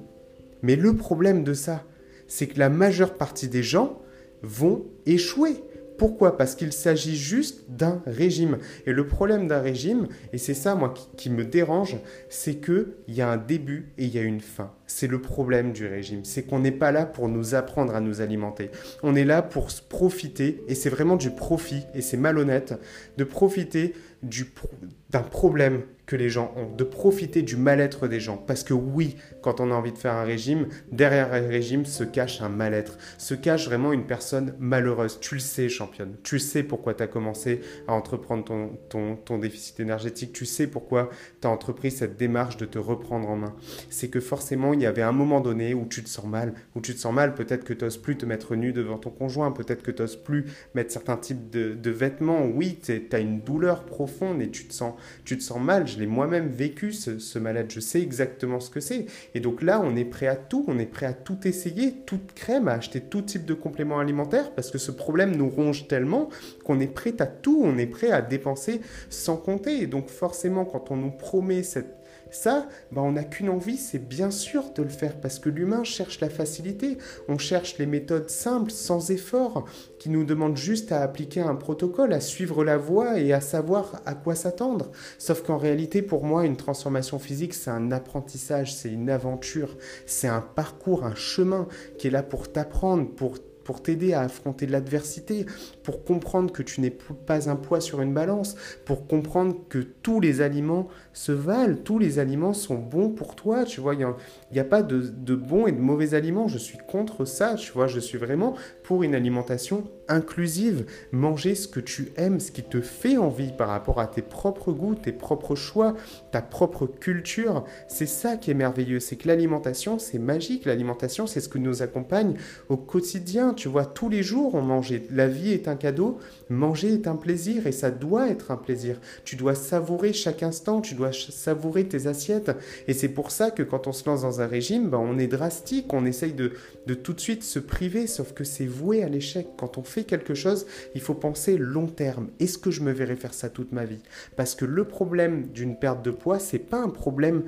Mais 0.63 0.75
le 0.75 0.95
problème 0.95 1.43
de 1.43 1.53
ça, 1.53 1.85
c'est 2.27 2.47
que 2.47 2.59
la 2.59 2.69
majeure 2.69 3.15
partie 3.15 3.49
des 3.49 3.63
gens 3.63 4.01
vont 4.41 4.85
échouer. 5.05 5.63
Pourquoi? 6.01 6.35
Parce 6.35 6.55
qu'il 6.55 6.73
s'agit 6.73 7.15
juste 7.15 7.69
d'un 7.69 8.01
régime. 8.07 8.57
Et 8.87 8.91
le 8.91 9.05
problème 9.05 9.47
d'un 9.47 9.61
régime, 9.61 10.07
et 10.33 10.39
c'est 10.39 10.55
ça 10.55 10.73
moi 10.73 10.95
qui, 11.15 11.29
me 11.29 11.45
dérange, 11.45 11.95
c'est 12.27 12.55
qu'il 12.55 12.87
y 13.07 13.21
a 13.21 13.29
un 13.29 13.37
début 13.37 13.93
et 13.99 14.05
il 14.05 14.09
y 14.09 14.17
a 14.17 14.23
une 14.23 14.41
fin. 14.41 14.71
C'est 14.87 15.05
le 15.05 15.21
problème 15.21 15.73
du 15.73 15.85
régime. 15.85 16.25
C'est 16.25 16.41
qu'on 16.41 16.57
n'est 16.57 16.71
pas 16.71 16.91
là 16.91 17.05
pour 17.05 17.29
nous 17.29 17.53
apprendre 17.53 17.93
à 17.93 18.01
nous 18.01 18.19
alimenter. 18.19 18.71
On 19.03 19.13
est 19.13 19.25
là 19.25 19.43
pour 19.43 19.69
se 19.69 19.83
profiter, 19.83 20.63
et 20.67 20.73
c'est 20.73 20.89
vraiment 20.89 21.17
du 21.17 21.29
profit, 21.29 21.83
et 21.93 22.01
c'est 22.01 22.17
malhonnête, 22.17 22.73
de 23.17 23.23
profiter 23.23 23.93
d'un 24.23 25.21
problème 25.21 25.83
que 26.11 26.17
les 26.17 26.29
gens 26.29 26.53
ont, 26.57 26.75
de 26.75 26.83
profiter 26.83 27.41
du 27.41 27.55
mal-être 27.55 28.09
des 28.09 28.19
gens. 28.19 28.35
Parce 28.35 28.65
que 28.65 28.73
oui, 28.73 29.15
quand 29.41 29.61
on 29.61 29.71
a 29.71 29.73
envie 29.73 29.93
de 29.93 29.97
faire 29.97 30.15
un 30.15 30.25
régime, 30.25 30.67
derrière 30.91 31.33
un 31.33 31.47
régime 31.47 31.85
se 31.85 32.03
cache 32.03 32.41
un 32.41 32.49
mal-être, 32.49 32.97
se 33.17 33.33
cache 33.33 33.65
vraiment 33.65 33.93
une 33.93 34.05
personne 34.05 34.53
malheureuse. 34.59 35.21
Tu 35.21 35.35
le 35.35 35.39
sais, 35.39 35.69
championne. 35.69 36.17
Tu 36.21 36.37
sais 36.37 36.63
pourquoi 36.63 36.95
tu 36.95 37.03
as 37.03 37.07
commencé 37.07 37.61
à 37.87 37.93
entreprendre 37.93 38.43
ton, 38.43 39.15
ton, 39.15 39.37
déficit 39.37 39.79
énergétique. 39.79 40.33
Tu 40.33 40.45
sais 40.45 40.67
pourquoi 40.67 41.09
tu 41.39 41.47
as 41.47 41.49
entrepris 41.49 41.91
cette 41.91 42.17
démarche 42.17 42.57
de 42.57 42.65
te 42.65 42.77
reprendre 42.77 43.29
en 43.29 43.37
main. 43.37 43.55
C'est 43.89 44.09
que 44.09 44.19
forcément, 44.19 44.73
il 44.73 44.81
y 44.81 44.85
avait 44.85 45.01
un 45.01 45.13
moment 45.13 45.39
donné 45.39 45.73
où 45.73 45.85
tu 45.85 46.03
te 46.03 46.09
sens 46.09 46.25
mal. 46.25 46.55
Où 46.75 46.81
tu 46.81 46.93
te 46.93 46.99
sens 46.99 47.13
mal, 47.13 47.35
peut-être 47.35 47.63
que 47.63 47.71
tu 47.71 47.85
n'oses 47.85 47.97
plus 47.97 48.17
te 48.17 48.25
mettre 48.25 48.57
nu 48.57 48.73
devant 48.73 48.97
ton 48.97 49.11
conjoint, 49.11 49.51
peut-être 49.53 49.81
que 49.81 49.91
tu 49.91 50.01
n'oses 50.01 50.17
plus 50.17 50.43
mettre 50.75 50.91
certains 50.91 51.15
types 51.15 51.49
de, 51.49 51.73
de 51.73 51.91
vêtements. 51.91 52.45
Oui, 52.45 52.79
tu 52.83 53.07
as 53.13 53.19
une 53.19 53.39
douleur 53.39 53.85
profonde 53.85 54.41
et 54.41 54.49
tu 54.49 54.65
te 54.65 54.73
sens, 54.73 54.95
tu 55.23 55.37
te 55.37 55.43
sens 55.43 55.61
mal. 55.61 55.87
Je 55.87 56.00
moi-même 56.05 56.47
vécu, 56.47 56.91
ce, 56.91 57.19
ce 57.19 57.39
mal-être. 57.39 57.71
Je 57.71 57.79
sais 57.79 58.01
exactement 58.01 58.59
ce 58.59 58.69
que 58.69 58.79
c'est. 58.79 59.05
Et 59.35 59.39
donc 59.39 59.61
là, 59.61 59.81
on 59.83 59.95
est 59.95 60.05
prêt 60.05 60.27
à 60.27 60.35
tout. 60.35 60.65
On 60.67 60.79
est 60.79 60.85
prêt 60.85 61.05
à 61.05 61.13
tout 61.13 61.37
essayer, 61.45 61.93
toute 62.05 62.33
crème, 62.33 62.67
à 62.67 62.73
acheter 62.73 63.01
tout 63.01 63.21
type 63.21 63.45
de 63.45 63.53
compléments 63.53 63.99
alimentaires 63.99 64.51
parce 64.51 64.71
que 64.71 64.77
ce 64.77 64.91
problème 64.91 65.35
nous 65.35 65.49
ronge 65.49 65.87
tellement 65.87 66.29
qu'on 66.63 66.79
est 66.79 66.93
prêt 66.93 67.15
à 67.19 67.27
tout. 67.27 67.61
On 67.63 67.77
est 67.77 67.87
prêt 67.87 68.11
à 68.11 68.21
dépenser 68.21 68.81
sans 69.09 69.37
compter. 69.37 69.81
Et 69.81 69.87
donc 69.87 70.09
forcément, 70.09 70.65
quand 70.65 70.91
on 70.91 70.97
nous 70.97 71.11
promet 71.11 71.63
cette 71.63 72.00
ça, 72.31 72.67
bah, 72.91 73.01
on 73.01 73.11
n'a 73.11 73.23
qu'une 73.23 73.49
envie, 73.49 73.77
c'est 73.77 73.99
bien 73.99 74.31
sûr 74.31 74.71
de 74.73 74.83
le 74.83 74.89
faire, 74.89 75.19
parce 75.19 75.37
que 75.37 75.49
l'humain 75.49 75.83
cherche 75.83 76.19
la 76.21 76.29
facilité, 76.29 76.97
on 77.27 77.37
cherche 77.37 77.77
les 77.77 77.85
méthodes 77.85 78.29
simples, 78.29 78.71
sans 78.71 79.11
effort, 79.11 79.65
qui 79.99 80.09
nous 80.09 80.23
demandent 80.23 80.57
juste 80.57 80.91
à 80.91 81.01
appliquer 81.01 81.41
un 81.41 81.55
protocole, 81.55 82.13
à 82.13 82.21
suivre 82.21 82.63
la 82.63 82.77
voie 82.77 83.19
et 83.19 83.33
à 83.33 83.41
savoir 83.41 84.01
à 84.05 84.15
quoi 84.15 84.35
s'attendre. 84.35 84.91
Sauf 85.17 85.43
qu'en 85.43 85.57
réalité, 85.57 86.01
pour 86.01 86.23
moi, 86.23 86.45
une 86.45 86.57
transformation 86.57 87.19
physique, 87.19 87.53
c'est 87.53 87.69
un 87.69 87.91
apprentissage, 87.91 88.73
c'est 88.73 88.89
une 88.89 89.09
aventure, 89.09 89.77
c'est 90.05 90.27
un 90.27 90.41
parcours, 90.41 91.03
un 91.03 91.15
chemin 91.15 91.67
qui 91.97 92.07
est 92.07 92.11
là 92.11 92.23
pour 92.23 92.51
t'apprendre, 92.51 93.09
pour 93.13 93.37
pour 93.71 93.81
t'aider 93.81 94.11
à 94.11 94.19
affronter 94.19 94.67
l'adversité, 94.67 95.45
pour 95.81 96.03
comprendre 96.03 96.51
que 96.51 96.61
tu 96.61 96.81
n'es 96.81 96.89
pas 96.89 97.49
un 97.49 97.55
poids 97.55 97.79
sur 97.79 98.01
une 98.01 98.13
balance, 98.13 98.57
pour 98.83 99.07
comprendre 99.07 99.55
que 99.69 99.79
tous 99.79 100.19
les 100.19 100.41
aliments 100.41 100.89
se 101.13 101.31
valent, 101.31 101.77
tous 101.77 101.97
les 101.97 102.19
aliments 102.19 102.51
sont 102.51 102.75
bons 102.75 103.07
pour 103.07 103.33
toi, 103.33 103.63
tu 103.63 103.79
vois, 103.79 103.95
il 103.95 104.05
n'y 104.51 104.59
a, 104.59 104.65
pas 104.65 104.83
de, 104.83 105.35
bons 105.35 105.67
et 105.67 105.71
de 105.71 105.79
mauvais 105.79 106.15
aliments, 106.15 106.49
je 106.49 106.57
suis 106.57 106.79
contre 106.79 107.23
ça, 107.23 107.55
tu 107.55 107.71
vois, 107.71 107.87
je 107.87 108.01
suis 108.01 108.17
vraiment 108.17 108.55
pour 108.83 109.03
une 109.03 109.15
alimentation 109.15 109.85
inclusive, 110.11 110.85
manger 111.13 111.55
ce 111.55 111.69
que 111.69 111.79
tu 111.79 112.11
aimes, 112.17 112.41
ce 112.41 112.51
qui 112.51 112.63
te 112.63 112.81
fait 112.81 113.17
envie 113.17 113.53
par 113.53 113.69
rapport 113.69 114.01
à 114.01 114.07
tes 114.07 114.21
propres 114.21 114.73
goûts, 114.73 114.95
tes 114.95 115.13
propres 115.13 115.55
choix, 115.55 115.95
ta 116.31 116.41
propre 116.41 116.85
culture, 116.85 117.63
c'est 117.87 118.05
ça 118.05 118.35
qui 118.35 118.51
est 118.51 118.55
merveilleux, 118.55 118.99
c'est 118.99 119.15
que 119.15 119.29
l'alimentation, 119.29 119.99
c'est 119.99 120.19
magique, 120.19 120.65
l'alimentation, 120.65 121.27
c'est 121.27 121.39
ce 121.39 121.47
que 121.47 121.57
nous 121.57 121.81
accompagne 121.81 122.35
au 122.67 122.75
quotidien, 122.77 123.53
tu 123.61 123.67
vois, 123.67 123.85
tous 123.85 124.09
les 124.09 124.23
jours 124.23 124.55
on 124.55 124.63
mangeait. 124.63 125.03
La 125.11 125.27
vie 125.27 125.53
est 125.53 125.67
un 125.67 125.75
cadeau, 125.75 126.17
manger 126.49 126.95
est 126.95 127.05
un 127.05 127.15
plaisir 127.15 127.67
et 127.67 127.71
ça 127.71 127.91
doit 127.91 128.27
être 128.29 128.49
un 128.49 128.57
plaisir. 128.57 128.99
Tu 129.23 129.35
dois 129.35 129.53
savourer 129.53 130.13
chaque 130.13 130.41
instant, 130.41 130.81
tu 130.81 130.95
dois 130.95 131.11
savourer 131.11 131.87
tes 131.87 132.07
assiettes. 132.07 132.51
Et 132.87 132.95
c'est 132.95 133.09
pour 133.09 133.29
ça 133.29 133.51
que 133.51 133.61
quand 133.61 133.85
on 133.85 133.91
se 133.91 134.09
lance 134.09 134.23
dans 134.23 134.41
un 134.41 134.47
régime, 134.47 134.89
ben, 134.89 134.97
on 134.97 135.19
est 135.19 135.27
drastique, 135.27 135.93
on 135.93 136.07
essaye 136.07 136.33
de, 136.33 136.53
tout 136.95 137.13
de 137.13 137.19
suite 137.19 137.43
se 137.43 137.59
priver, 137.59 138.07
sauf 138.07 138.33
que 138.33 138.43
c'est 138.43 138.65
voué 138.65 139.03
à 139.03 139.09
l'échec. 139.09 139.45
Quand 139.59 139.77
on 139.77 139.83
fait 139.83 140.05
quelque 140.05 140.33
chose, 140.33 140.65
il 140.95 141.01
faut 141.01 141.13
penser 141.13 141.55
long 141.55 141.85
terme. 141.85 142.29
Est-ce 142.39 142.57
que 142.57 142.71
je 142.71 142.81
me 142.81 142.91
verrai 142.91 143.15
faire 143.15 143.35
ça 143.35 143.49
toute 143.49 143.73
ma 143.73 143.85
vie? 143.85 144.01
Parce 144.37 144.55
que 144.55 144.65
le 144.65 144.85
problème 144.85 145.49
d'une 145.49 145.77
perte 145.77 146.03
de 146.03 146.09
poids, 146.09 146.39
c'est 146.39 146.57
pas 146.57 146.81
un 146.81 146.89
problème 146.89 147.43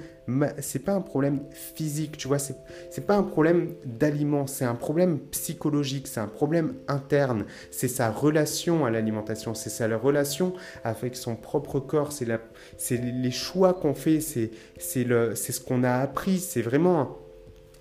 c'est 0.59 0.79
pas 0.79 0.93
un 0.93 1.01
problème 1.01 1.41
physique, 1.51 2.17
tu 2.17 2.27
vois, 2.27 2.39
c'est, 2.39 3.05
pas 3.05 3.15
un 3.15 3.23
problème 3.23 3.73
d'aliment, 3.85 4.47
c'est 4.47 4.65
un 4.65 4.75
problème 4.75 5.19
psychologique, 5.31 6.07
c'est 6.07 6.19
un 6.19 6.27
problème 6.27 6.75
interne, 6.87 7.45
c'est 7.71 7.87
sa 7.87 8.09
relation 8.09 8.85
à 8.85 8.91
l'alimentation, 8.91 9.53
c'est 9.53 9.69
sa 9.69 9.87
relation 9.97 10.53
avec 10.83 11.15
son 11.15 11.35
propre 11.35 11.79
corps, 11.79 12.11
c'est, 12.11 12.27
les 12.91 13.31
choix 13.31 13.73
qu'on 13.73 13.93
fait, 13.93 14.21
c'est 14.21 14.51
ce 14.79 15.59
qu'on 15.59 15.83
a 15.83 15.95
appris, 15.95 16.39
c'est 16.39 16.61
vraiment 16.61 17.17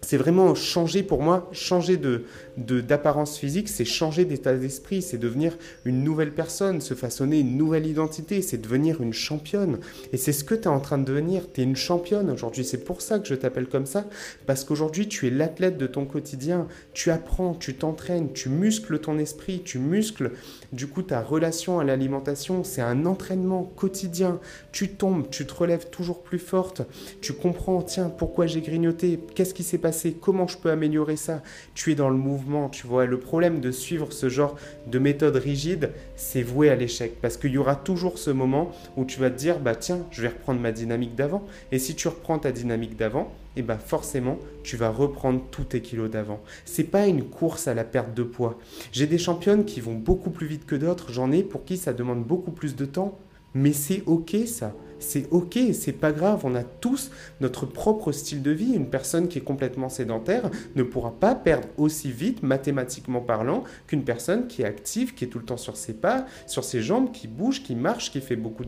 c'est 0.04 0.16
vraiment 0.16 0.54
changer 0.54 1.02
pour 1.04 1.23
moi, 1.23 1.49
changer 1.52 1.97
de, 1.97 2.25
d'apparence 2.56 3.38
physique, 3.38 3.68
c'est 3.68 3.85
changer 3.85 4.25
d'état 4.25 4.54
d'esprit, 4.54 5.00
c'est 5.00 5.16
devenir 5.16 5.56
une 5.85 6.02
nouvelle 6.02 6.32
personne, 6.32 6.80
se 6.80 6.94
façonner 6.94 7.38
une 7.40 7.56
nouvelle 7.56 7.87
identité, 7.87 8.42
c'est 8.42 8.59
devenir 8.59 9.00
une 9.00 9.12
championne. 9.12 9.78
Et 10.12 10.16
c'est 10.16 10.32
ce 10.32 10.42
que 10.42 10.56
tu 10.56 10.62
es 10.62 10.68
en 10.68 10.80
train 10.80 10.99
de 10.99 11.04
devenir, 11.04 11.44
tu 11.52 11.61
es 11.61 11.64
une 11.64 11.76
championne 11.76 12.30
aujourd'hui, 12.30 12.64
c'est 12.64 12.85
pour 12.85 13.00
ça 13.00 13.21
que 13.21 13.28
je 13.28 13.35
t'appelle 13.35 13.68
comme 13.68 13.87
ça, 13.87 14.04
parce 14.47 14.64
qu'aujourd'hui 14.64 15.06
tu 15.06 15.28
es 15.28 15.30
l'athlète 15.30 15.78
de 15.78 15.87
ton 15.87 16.04
quotidien, 16.04 16.66
tu 16.92 17.11
apprends, 17.11 17.54
tu 17.54 17.75
t'entraînes, 17.75 18.32
tu 18.32 18.49
muscles 18.49 18.99
ton 18.99 19.18
esprit, 19.18 19.62
tu 19.64 19.78
muscles 19.78 20.32
du 20.73 20.87
coup 20.87 21.02
ta 21.02 21.23
relation 21.23 21.81
à 21.81 21.85
l'alimentation, 21.85 22.64
c'est 22.64 22.81
un 22.83 23.07
entraînement 23.07 23.64
quotidien, 23.76 24.41
tu 24.73 24.88
tombes, 24.91 25.29
tu 25.31 25.47
te 25.47 25.55
relèves 25.55 25.91
toujours 25.91 26.23
plus 26.23 26.38
forte, 26.38 26.83
tu 27.21 27.33
comprends, 27.33 27.83
tiens, 27.83 28.09
pourquoi 28.09 28.47
j'ai 28.47 28.61
grignoté, 28.61 29.21
qu'est-ce 29.35 29.55
qui 29.55 29.62
s'est 29.62 29.79
passé? 29.79 30.17
Comment 30.21 30.47
je 30.47 30.59
peux 30.59 30.71
améliorer 30.71 31.17
ça? 31.17 31.43
Tu 31.75 31.93
es 31.93 31.95
dans 31.95 32.09
le 32.09 32.17
mouvement, 32.17 32.69
tu 32.69 32.87
vois. 32.87 33.07
Le 33.07 33.19
problème 33.19 33.61
de 33.61 33.71
suivre 33.71 34.12
ce 34.12 34.29
genre 34.29 34.57
de 34.87 34.99
méthode 34.99 35.37
rigide, 35.37 35.91
c'est 36.17 36.43
voué 36.43 36.71
à 36.71 36.75
l'échec. 36.75 37.21
Parce 37.21 37.37
qu'il 37.37 37.52
y 37.52 37.59
aura 37.59 37.76
toujours 37.76 38.19
ce 38.19 38.31
moment 38.31 38.73
où 38.97 39.05
tu 39.05 39.21
vas 39.21 39.31
te 39.31 39.37
dire, 39.37 39.59
bah 39.59 39.75
tiens, 39.75 40.07
je 40.11 40.23
vais 40.23 40.29
reprendre 40.29 40.61
ma 40.61 40.73
dynamique 40.73 41.14
d'avant. 41.14 41.45
Et 41.71 41.79
si 41.79 41.95
tu 41.95 42.09
reprends 42.09 42.38
ta 42.38 42.52
dynamique 42.52 42.97
d'avant, 42.97 43.33
et 43.54 43.61
eh 43.61 43.62
bah 43.62 43.76
forcément, 43.76 44.38
tu 44.62 44.78
vas 44.78 44.88
reprendre 44.88 45.42
tous 45.50 45.64
tes 45.64 45.82
kilos 45.82 46.11
d'avant. 46.11 46.40
C'est 46.64 46.85
pas 46.85 47.06
une 47.06 47.25
course 47.25 47.68
à 47.68 47.75
la 47.75 47.85
perte 47.85 48.14
de 48.14 48.23
poids. 48.23 48.59
J'ai 48.92 49.06
des 49.06 49.18
championnes 49.18 49.66
qui 49.66 49.82
vont 49.82 49.94
beaucoup 49.94 50.30
plus 50.30 50.47
vite 50.47 50.64
que 50.64 50.75
d'autres, 50.75 51.12
j'en 51.12 51.30
ai 51.30 51.42
pour 51.42 51.64
qui 51.64 51.76
ça 51.76 51.92
demande 51.92 52.25
beaucoup 52.25 52.52
plus 52.52 52.76
de 52.76 52.87
temps, 52.87 53.18
mais 53.54 53.75
c'est 53.75 54.04
ok 54.06 54.37
ça 54.47 54.73
c'est 55.02 55.26
ok, 55.30 55.59
c'est 55.73 55.92
pas 55.92 56.12
grave, 56.12 56.40
on 56.44 56.54
a 56.54 56.62
tous 56.62 57.11
notre 57.40 57.66
propre 57.66 58.12
style 58.12 58.42
de 58.42 58.50
vie. 58.50 58.73
Une 58.75 58.88
personne 58.88 59.28
qui 59.28 59.38
est 59.38 59.42
complètement 59.42 59.88
sédentaire 59.88 60.50
ne 60.75 60.82
pourra 60.82 61.12
pas 61.12 61.35
perdre 61.35 61.68
aussi 61.76 62.11
vite, 62.11 62.42
mathématiquement 62.42 63.21
parlant, 63.21 63.64
qu'une 63.87 64.04
personne 64.04 64.47
qui 64.47 64.62
est 64.62 64.66
active, 64.66 65.14
qui 65.14 65.25
est 65.25 65.28
tout 65.28 65.38
le 65.38 65.44
temps 65.44 65.56
sur 65.56 65.76
ses 65.76 65.94
pas, 65.94 66.26
sur 66.47 66.64
ses 66.64 66.82
jambes, 66.82 67.12
qui 67.12 67.28
bouge, 67.28 67.62
qui 67.62 67.75
marche, 67.75 68.11
qui 68.11 68.21
fait 68.21 68.37
beaucoup 68.37 68.64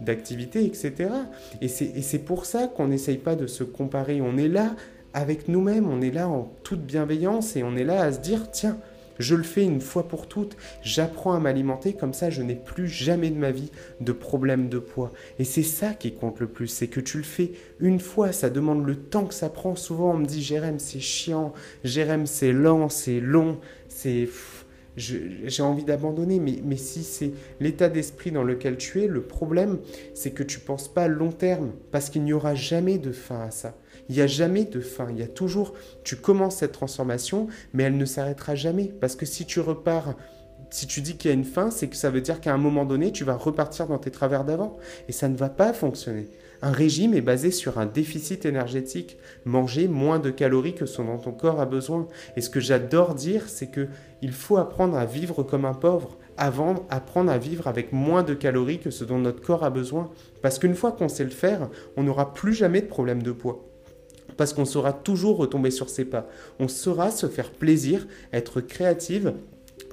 d'activités, 0.00 0.64
etc. 0.64 1.10
Et 1.60 1.68
c'est 1.68 2.18
pour 2.18 2.46
ça 2.46 2.66
qu'on 2.68 2.88
n'essaye 2.88 3.18
pas 3.18 3.36
de 3.36 3.46
se 3.46 3.64
comparer. 3.64 4.20
On 4.20 4.36
est 4.36 4.48
là 4.48 4.74
avec 5.14 5.48
nous-mêmes, 5.48 5.88
on 5.88 6.02
est 6.02 6.10
là 6.10 6.28
en 6.28 6.52
toute 6.62 6.82
bienveillance 6.82 7.56
et 7.56 7.62
on 7.62 7.74
est 7.76 7.84
là 7.84 8.02
à 8.02 8.12
se 8.12 8.18
dire, 8.18 8.50
tiens, 8.50 8.76
je 9.18 9.34
le 9.34 9.42
fais 9.42 9.64
une 9.64 9.80
fois 9.80 10.08
pour 10.08 10.28
toutes. 10.28 10.56
J'apprends 10.82 11.34
à 11.34 11.40
m'alimenter 11.40 11.94
comme 11.94 12.14
ça, 12.14 12.30
je 12.30 12.42
n'ai 12.42 12.54
plus 12.54 12.88
jamais 12.88 13.30
de 13.30 13.38
ma 13.38 13.50
vie 13.50 13.70
de 14.00 14.12
problème 14.12 14.68
de 14.68 14.78
poids. 14.78 15.12
Et 15.38 15.44
c'est 15.44 15.62
ça 15.62 15.94
qui 15.94 16.12
compte 16.12 16.40
le 16.40 16.46
plus, 16.46 16.68
c'est 16.68 16.88
que 16.88 17.00
tu 17.00 17.18
le 17.18 17.24
fais 17.24 17.52
une 17.80 18.00
fois. 18.00 18.32
Ça 18.32 18.50
demande 18.50 18.86
le 18.86 18.96
temps 18.96 19.26
que 19.26 19.34
ça 19.34 19.48
prend. 19.48 19.76
Souvent, 19.76 20.12
on 20.12 20.18
me 20.18 20.26
dit 20.26 20.42
Jérém, 20.42 20.78
c'est 20.78 21.00
chiant. 21.00 21.52
Jérém, 21.84 22.26
c'est 22.26 22.52
lent, 22.52 22.88
c'est 22.88 23.20
long, 23.20 23.58
c'est 23.88 24.28
j'ai 24.96 25.62
envie 25.62 25.84
d'abandonner, 25.84 26.40
mais, 26.40 26.58
mais 26.64 26.76
si 26.76 27.02
c'est 27.02 27.32
l'état 27.60 27.88
d'esprit 27.88 28.30
dans 28.30 28.42
lequel 28.42 28.78
tu 28.78 29.02
es, 29.02 29.06
le 29.06 29.20
problème, 29.20 29.78
c'est 30.14 30.30
que 30.30 30.42
tu 30.42 30.58
ne 30.58 30.64
penses 30.64 30.88
pas 30.88 31.04
à 31.04 31.08
long 31.08 31.32
terme, 31.32 31.72
parce 31.90 32.08
qu'il 32.08 32.24
n'y 32.24 32.32
aura 32.32 32.54
jamais 32.54 32.98
de 32.98 33.12
fin 33.12 33.40
à 33.40 33.50
ça. 33.50 33.76
Il 34.08 34.16
n'y 34.16 34.22
a 34.22 34.26
jamais 34.26 34.64
de 34.64 34.80
fin. 34.80 35.08
Il 35.10 35.18
y 35.18 35.22
a 35.22 35.28
toujours, 35.28 35.74
tu 36.04 36.16
commences 36.16 36.56
cette 36.56 36.72
transformation, 36.72 37.48
mais 37.72 37.84
elle 37.84 37.96
ne 37.96 38.04
s'arrêtera 38.04 38.54
jamais. 38.54 38.92
Parce 39.00 39.16
que 39.16 39.26
si 39.26 39.46
tu 39.46 39.60
repars, 39.60 40.14
si 40.70 40.86
tu 40.86 41.00
dis 41.00 41.16
qu'il 41.16 41.30
y 41.30 41.34
a 41.34 41.36
une 41.36 41.44
fin, 41.44 41.70
c'est 41.70 41.88
que 41.88 41.96
ça 41.96 42.10
veut 42.10 42.20
dire 42.20 42.40
qu'à 42.40 42.54
un 42.54 42.58
moment 42.58 42.84
donné, 42.84 43.12
tu 43.12 43.24
vas 43.24 43.34
repartir 43.36 43.86
dans 43.86 43.98
tes 43.98 44.10
travers 44.10 44.44
d'avant. 44.44 44.76
Et 45.08 45.12
ça 45.12 45.28
ne 45.28 45.36
va 45.36 45.48
pas 45.48 45.72
fonctionner. 45.72 46.28
Un 46.62 46.72
régime 46.72 47.12
est 47.14 47.20
basé 47.20 47.50
sur 47.50 47.78
un 47.78 47.86
déficit 47.86 48.46
énergétique. 48.46 49.18
Manger 49.44 49.88
moins 49.88 50.18
de 50.18 50.30
calories 50.30 50.74
que 50.74 50.86
ce 50.86 51.02
dont 51.02 51.18
ton 51.18 51.32
corps 51.32 51.60
a 51.60 51.66
besoin. 51.66 52.08
Et 52.36 52.40
ce 52.40 52.50
que 52.50 52.60
j'adore 52.60 53.14
dire, 53.14 53.48
c'est 53.48 53.70
que 53.70 53.88
il 54.22 54.32
faut 54.32 54.56
apprendre 54.56 54.96
à 54.96 55.04
vivre 55.04 55.42
comme 55.42 55.64
un 55.64 55.74
pauvre 55.74 56.16
avant 56.38 56.86
apprendre 56.90 57.30
à 57.30 57.38
vivre 57.38 57.66
avec 57.66 57.92
moins 57.92 58.22
de 58.22 58.34
calories 58.34 58.78
que 58.78 58.90
ce 58.90 59.04
dont 59.04 59.18
notre 59.18 59.40
corps 59.40 59.64
a 59.64 59.70
besoin. 59.70 60.10
Parce 60.42 60.58
qu'une 60.58 60.74
fois 60.74 60.92
qu'on 60.92 61.08
sait 61.08 61.24
le 61.24 61.30
faire, 61.30 61.68
on 61.96 62.02
n'aura 62.02 62.34
plus 62.34 62.52
jamais 62.52 62.82
de 62.82 62.86
problème 62.86 63.22
de 63.22 63.32
poids 63.32 63.65
parce 64.36 64.52
qu'on 64.52 64.64
saura 64.64 64.92
toujours 64.92 65.36
retomber 65.36 65.70
sur 65.70 65.88
ses 65.88 66.04
pas. 66.04 66.28
On 66.58 66.68
saura 66.68 67.10
se 67.10 67.26
faire 67.26 67.50
plaisir, 67.50 68.06
être 68.32 68.60
créative, 68.60 69.34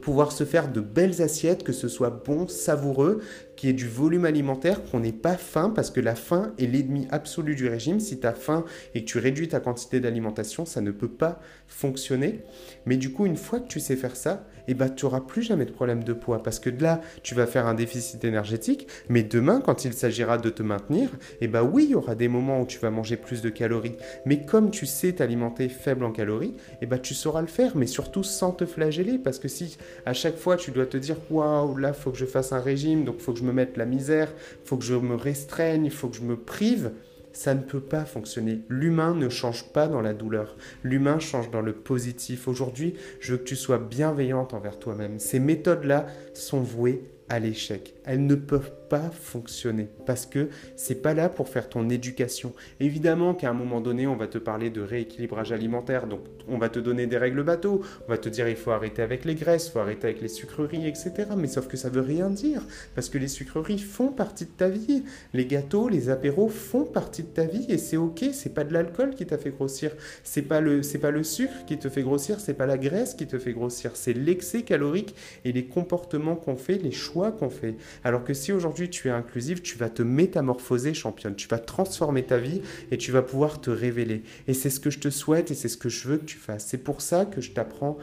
pouvoir 0.02 0.32
se 0.32 0.44
faire 0.44 0.72
de 0.72 0.82
belles 0.82 1.22
assiettes, 1.22 1.64
que 1.64 1.74
ce 1.74 1.88
soit 1.88 2.10
bon, 2.10 2.48
savoureux, 2.48 3.22
qui 3.56 3.70
est 3.70 3.74
du 3.74 3.88
volume 3.88 4.26
alimentaire, 4.26 4.84
qu'on 4.84 5.00
n'ait 5.00 5.12
pas 5.12 5.38
faim, 5.38 5.72
parce 5.74 5.92
que 5.92 6.00
la 6.00 6.16
faim 6.16 6.54
est 6.58 6.66
l'ennemi 6.66 7.08
absolu 7.12 7.56
du 7.56 7.68
régime. 7.68 8.00
Si 8.00 8.20
tu 8.20 8.28
as 8.28 8.34
faim 8.34 8.66
et 8.96 9.04
que 9.04 9.10
tu 9.10 9.20
réduis 9.20 9.48
ta 9.48 9.60
quantité 9.60 10.00
d'alimentation, 10.00 10.66
ça 10.66 10.82
ne 10.82 10.92
peut 10.92 11.08
pas 11.08 11.40
fonctionner. 11.68 12.42
Mais 12.86 12.98
du 12.98 13.12
coup, 13.12 13.26
une 13.26 13.38
fois 13.38 13.60
que 13.60 13.68
tu 13.68 13.80
sais 13.80 13.96
faire 13.96 14.16
ça, 14.16 14.46
eh 14.68 14.74
ben, 14.74 14.90
tu 14.90 15.06
n'auras 15.06 15.22
plus 15.22 15.42
jamais 15.42 15.66
de 15.66 15.72
problème 15.72 16.04
de 16.04 16.14
poids, 16.14 16.42
parce 16.42 16.60
que 16.60 16.70
là, 16.70 17.02
tu 17.22 17.36
vas 17.36 17.48
faire 17.48 17.68
un 17.68 17.74
déficit 17.74 18.24
énergétique, 18.24 18.88
mais 19.10 19.24
demain, 19.24 19.62
quand 19.62 19.86
il 19.86 19.94
s'agira 19.94 20.38
de 20.38 20.50
te 20.50 20.64
maintenir, 20.64 21.10
eh 21.42 21.48
ben 21.48 21.64
oui, 21.64 21.86
il 21.86 21.92
y 21.92 21.96
aura 21.96 22.16
des 22.16 22.28
moments 22.28 22.62
où 22.62 22.66
tu 22.66 22.80
vas 22.80 22.90
manger 22.90 23.18
plus 23.18 23.42
de 23.42 23.50
calories. 23.50 23.98
Mais 24.26 24.46
comme 24.46 24.72
tu 24.72 24.86
sais 24.86 25.14
t'alimenter 25.14 25.70
faible 25.70 26.06
en 26.06 26.12
calories, 26.12 26.56
eh 26.82 26.86
ben, 26.86 26.98
tu 26.98 27.14
sauras 27.14 27.42
le 27.42 27.48
faire, 27.48 27.76
mais 27.76 27.88
surtout 27.88 28.24
sans 28.24 28.52
te 28.52 28.66
flageller, 28.66 29.18
parce 29.18 29.40
que 29.40 29.48
si 29.48 29.78
à 30.06 30.14
chaque 30.14 30.38
fois 30.38 30.56
tu 30.56 30.72
dois 30.72 30.86
te 30.86 30.98
dire, 30.98 31.18
waouh, 31.30 31.76
là, 31.78 31.94
faut 31.94 32.12
que 32.12 32.18
je 32.18 32.26
fasse 32.26 32.54
un 32.54 32.60
régime, 32.60 33.04
donc 33.04 33.20
faut 33.20 33.34
que 33.34 33.40
je 33.40 33.43
me 33.44 33.52
mette 33.52 33.78
la 33.78 33.86
misère, 33.86 34.34
faut 34.66 34.78
que 34.78 34.86
je 34.86 34.96
me 34.96 35.16
restreigne, 35.16 35.90
faut 35.90 36.10
que 36.10 36.18
je 36.18 36.22
me 36.22 36.36
prive, 36.36 36.92
ça 37.34 37.56
ne 37.56 37.62
peut 37.62 37.82
pas 37.82 38.06
fonctionner. 38.06 38.62
L'humain 38.70 39.16
ne 39.16 39.28
change 39.28 39.66
pas 39.74 39.88
dans 39.88 40.02
la 40.02 40.14
douleur. 40.14 40.56
L'humain 40.84 41.20
change 41.20 41.50
dans 41.50 41.62
le 41.62 41.74
positif. 41.74 42.48
Aujourd'hui, 42.48 42.94
je 43.20 43.34
veux 43.34 43.38
que 43.40 43.44
tu 43.44 43.56
sois 43.56 43.80
bienveillante 43.80 44.54
envers 44.54 44.80
toi-même. 44.80 45.20
Ces 45.20 45.40
méthodes-là 45.40 46.06
sont 46.34 46.62
vouées 46.62 47.04
à 47.30 47.40
l'échec. 47.40 47.96
Elles 48.06 48.26
ne 48.26 48.36
peuvent 48.36 48.72
pas 48.94 49.10
fonctionner 49.10 49.90
parce 50.06 50.28
que 50.28 50.50
c'est 50.76 51.02
pas 51.02 51.16
là 51.16 51.28
pour 51.28 51.50
faire 51.50 51.68
ton 51.68 51.90
éducation. 51.90 52.54
Évidemment 52.80 53.34
qu'à 53.34 53.50
un 53.50 53.54
moment 53.54 53.82
donné, 53.82 54.06
on 54.06 54.16
va 54.16 54.28
te 54.28 54.38
parler 54.38 54.70
de 54.70 54.82
rééquilibrage 54.82 55.52
alimentaire, 55.52 56.06
donc 56.06 56.20
on 56.48 56.60
va 56.60 56.70
te 56.70 56.78
donner 56.78 57.08
des 57.08 57.18
règles 57.18 57.42
bateau, 57.42 57.82
on 58.08 58.12
va 58.12 58.20
te 58.20 58.30
dire 58.30 58.48
il 58.48 58.56
faut 58.56 58.70
arrêter 58.70 59.02
avec 59.02 59.26
les 59.26 59.34
graisses, 59.34 59.68
faut 59.68 59.80
arrêter 59.80 60.10
avec 60.10 60.22
les 60.22 60.28
sucreries, 60.28 60.88
etc. 60.88 61.12
Mais 61.36 61.48
sauf 61.48 61.68
que 61.68 61.76
ça 61.76 61.90
veut 61.90 62.02
rien 62.02 62.30
dire 62.30 62.62
parce 62.94 63.10
que 63.10 63.18
les 63.18 63.28
sucreries 63.28 63.80
font 63.80 64.10
partie 64.10 64.46
de 64.46 64.52
ta 64.52 64.70
vie, 64.70 65.04
les 65.34 65.48
gâteaux, 65.48 65.90
les 65.90 66.10
apéros 66.10 66.50
font 66.50 66.86
partie 66.86 67.24
de 67.24 67.30
ta 67.30 67.46
vie 67.46 67.66
et 67.70 67.80
c'est 67.80 67.98
ok. 67.98 68.26
C'est 68.32 68.54
pas 68.54 68.64
de 68.64 68.74
l'alcool 68.74 69.16
qui 69.16 69.26
t'a 69.26 69.40
fait 69.40 69.50
grossir, 69.50 69.90
c'est 70.24 70.44
pas 70.44 70.62
le 70.62 70.84
c'est 70.84 71.00
pas 71.00 71.10
le 71.10 71.24
sucre 71.24 71.66
qui 71.66 71.80
te 71.80 71.90
fait 71.90 72.04
grossir, 72.04 72.40
c'est 72.40 72.54
pas 72.54 72.68
la 72.68 72.78
graisse 72.78 73.16
qui 73.16 73.26
te 73.26 73.40
fait 73.40 73.54
grossir, 73.54 73.96
c'est 73.96 74.14
l'excès 74.14 74.62
calorique 74.62 75.16
et 75.46 75.52
les 75.52 75.66
comportements 75.66 76.36
qu'on 76.36 76.58
fait, 76.58 76.78
les 76.78 76.92
choix 76.92 77.32
qu'on 77.32 77.50
fait. 77.50 77.74
Alors 78.04 78.24
que 78.24 78.36
si 78.36 78.52
aujourd'hui 78.52 78.83
tu 78.90 79.08
es 79.08 79.12
inclusive, 79.12 79.62
tu 79.62 79.78
vas 79.78 79.90
te 79.90 80.02
métamorphoser 80.02 80.94
championne, 80.94 81.36
tu 81.36 81.48
vas 81.48 81.60
transformer 81.60 82.24
ta 82.24 82.38
vie 82.38 82.62
et 82.92 82.98
tu 82.98 83.12
vas 83.12 83.22
pouvoir 83.22 83.62
te 83.62 83.70
révéler. 83.70 84.24
Et 84.48 84.54
c'est 84.54 84.70
ce 84.70 84.80
que 84.80 84.90
je 84.90 85.00
te 85.00 85.10
souhaite 85.10 85.52
et 85.52 85.56
c'est 85.56 85.70
ce 85.70 85.78
que 85.78 85.90
je 85.90 86.08
veux 86.08 86.18
que 86.18 86.26
tu 86.26 86.38
fasses. 86.38 86.66
C'est 86.68 86.78
pour 86.78 87.02
ça 87.02 87.26
que 87.26 87.42
je 87.42 87.52
t'apprends 87.52 87.98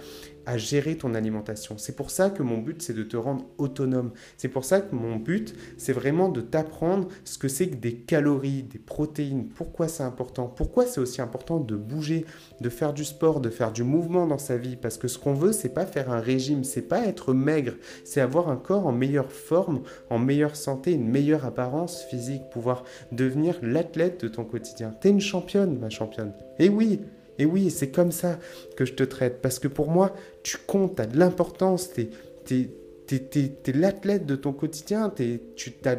à 0.50 0.58
gérer 0.58 0.96
ton 0.96 1.14
alimentation. 1.14 1.78
C'est 1.78 1.94
pour 1.94 2.10
ça 2.10 2.28
que 2.28 2.42
mon 2.42 2.58
but, 2.58 2.82
c'est 2.82 2.92
de 2.92 3.04
te 3.04 3.16
rendre 3.16 3.44
autonome. 3.56 4.10
C'est 4.36 4.48
pour 4.48 4.64
ça 4.64 4.80
que 4.80 4.92
mon 4.96 5.14
but, 5.14 5.54
c'est 5.78 5.92
vraiment 5.92 6.28
de 6.28 6.40
t'apprendre 6.40 7.06
ce 7.24 7.38
que 7.38 7.46
c'est 7.46 7.68
que 7.68 7.76
des 7.76 7.94
calories, 7.94 8.64
des 8.64 8.80
protéines, 8.80 9.46
pourquoi 9.46 9.86
c'est 9.86 10.02
important, 10.02 10.48
pourquoi 10.48 10.86
c'est 10.86 11.00
aussi 11.00 11.22
important 11.22 11.60
de 11.60 11.76
bouger, 11.76 12.26
de 12.60 12.68
faire 12.68 12.92
du 12.92 13.04
sport, 13.04 13.40
de 13.40 13.48
faire 13.48 13.70
du 13.70 13.84
mouvement 13.84 14.26
dans 14.26 14.38
sa 14.38 14.56
vie. 14.56 14.74
Parce 14.74 14.98
que 14.98 15.06
ce 15.06 15.18
qu'on 15.18 15.34
veut, 15.34 15.52
c'est 15.52 15.72
pas 15.72 15.86
faire 15.86 16.10
un 16.10 16.20
régime, 16.20 16.64
c'est 16.64 16.82
pas 16.82 17.06
être 17.06 17.32
maigre, 17.32 17.74
c'est 18.02 18.20
avoir 18.20 18.48
un 18.48 18.56
corps 18.56 18.88
en 18.88 18.92
meilleure 18.92 19.30
forme, 19.30 19.82
en 20.10 20.18
meilleure 20.18 20.56
santé, 20.56 20.92
une 20.92 21.08
meilleure 21.08 21.44
apparence 21.44 22.02
physique, 22.02 22.42
pouvoir 22.50 22.82
devenir 23.12 23.56
l'athlète 23.62 24.24
de 24.24 24.28
ton 24.28 24.44
quotidien. 24.44 24.92
T'es 25.00 25.10
une 25.10 25.20
championne, 25.20 25.78
ma 25.78 25.90
championne. 25.90 26.32
Et 26.58 26.68
oui, 26.68 27.00
Et 27.40 27.46
oui, 27.46 27.70
c'est 27.70 27.90
comme 27.90 28.12
ça 28.12 28.38
que 28.76 28.84
je 28.84 28.92
te 28.92 29.02
traite. 29.02 29.40
Parce 29.40 29.58
que 29.58 29.66
pour 29.66 29.90
moi, 29.90 30.12
tu 30.42 30.56
comptes, 30.66 30.96
tu 30.96 31.02
as 31.02 31.06
de 31.06 31.18
l'importance, 31.18 31.90
tu 31.92 32.08
es, 32.50 33.72
l'athlète 33.72 34.26
de 34.26 34.36
ton 34.36 34.52
quotidien, 34.52 35.12
tu, 35.14 35.40